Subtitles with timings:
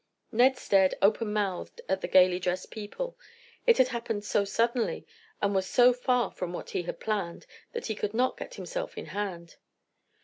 [0.31, 3.19] Ned stared open mouthed at the gaily dressed people.
[3.67, 5.05] It had happened so suddenly,
[5.43, 8.97] and was so far from what he had planned, that he could not get himself
[8.97, 9.57] in hand.